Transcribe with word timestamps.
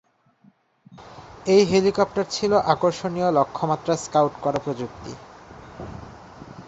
এই 1.45 1.61
হেলিকপ্টার 1.71 2.25
ছিল 2.29 2.51
আকর্ষণীয় 2.73 3.29
লক্ষ্যমাত্রা 3.31 3.93
স্কাউট 3.97 4.33
করা 4.43 4.59
প্রযুক্তি। 4.59 5.11